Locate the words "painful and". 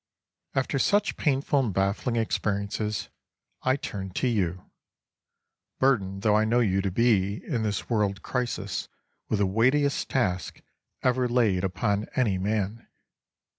1.15-1.71